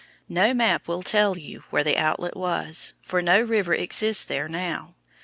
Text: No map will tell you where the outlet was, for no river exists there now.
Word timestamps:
No 0.27 0.51
map 0.51 0.87
will 0.87 1.03
tell 1.03 1.37
you 1.37 1.63
where 1.69 1.83
the 1.83 1.95
outlet 1.95 2.35
was, 2.35 2.95
for 3.03 3.21
no 3.21 3.39
river 3.39 3.75
exists 3.75 4.25
there 4.25 4.47
now. 4.49 4.95